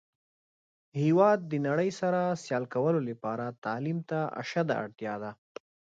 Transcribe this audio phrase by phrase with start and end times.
[1.01, 5.31] هیواد د نړۍ سره سیال کولو لپاره تعلیم ته اشده اړتیا ده.